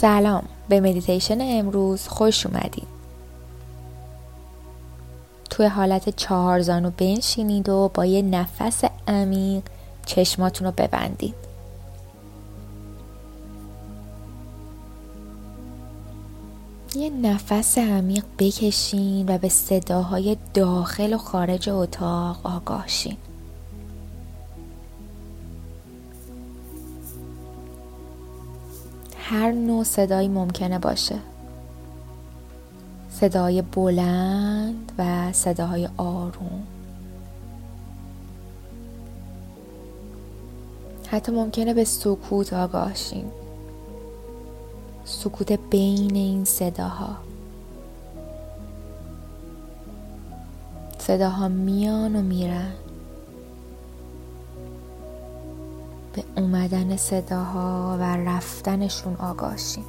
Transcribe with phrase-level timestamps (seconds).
[0.00, 0.44] سلام.
[0.68, 2.86] به مدیتیشن امروز خوش اومدید
[5.50, 9.62] توی حالت چهار زانو بنشینید و با یه نفس عمیق
[10.06, 11.34] چشماتون رو ببندید
[16.94, 23.16] یه نفس عمیق بکشین و به صداهای داخل و خارج اتاق آگاه شین.
[29.30, 31.18] هر نوع صدایی ممکنه باشه.
[33.10, 36.62] صدای بلند و صداهای آروم.
[41.06, 43.24] حتی ممکنه به سکوت آگاهشین.
[45.04, 47.16] سکوت بین این صداها.
[50.98, 52.72] صداها میان و میرن.
[56.20, 59.84] به اومدن صداها و رفتنشون آگاهشین.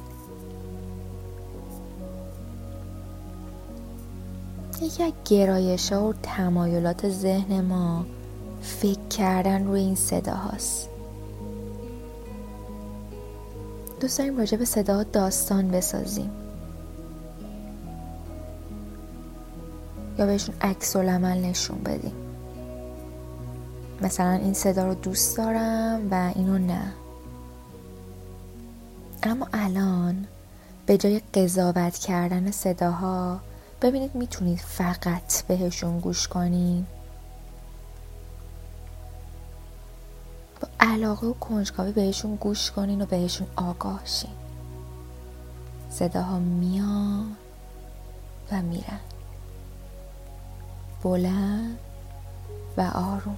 [4.82, 8.04] یکی از گرایش ها و تمایلات ذهن ما
[8.62, 10.88] فکر کردن روی این صداهاست
[14.00, 16.30] دوست داریم راجع به صداها داستان بسازیم.
[20.18, 20.96] یا بهشون عکس
[21.38, 22.31] نشون بدیم.
[24.02, 26.92] مثلا این صدا رو دوست دارم و اینو نه.
[29.22, 30.26] اما الان
[30.86, 33.40] به جای قضاوت کردن صداها
[33.82, 36.86] ببینید می‌تونید فقط بهشون گوش کنید
[40.60, 44.30] با علاقه و کنجکاوی بهشون گوش کنین و بهشون آگاه شین.
[45.90, 47.36] صداها میان
[48.52, 49.00] و میرن.
[51.02, 51.78] بلند
[52.76, 53.36] و آروم.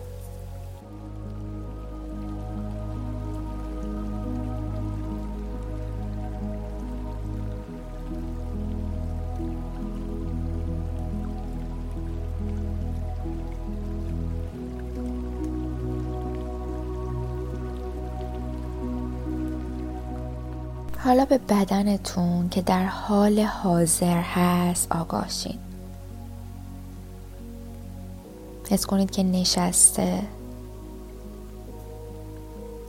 [21.04, 25.59] حالا به بدنتون که در حال حاضر هست آگاهشین.
[28.70, 30.22] حس کنید که نشسته.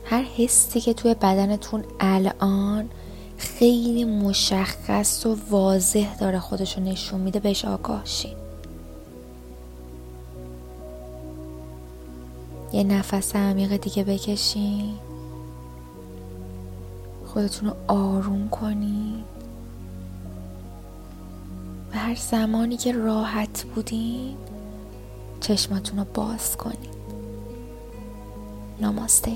[0.05, 2.89] هر حسی که توی بدنتون الان
[3.37, 8.35] خیلی مشخص و واضح داره خودشو نشون میده بهش آگاه شین
[12.73, 14.93] یه نفس عمیق دیگه بکشین.
[17.35, 19.25] خودتون رو آروم کنید.
[21.91, 24.37] و هر زمانی که راحت بودین
[25.41, 26.95] چشماتون رو باز کنید.
[28.81, 29.31] نماسته.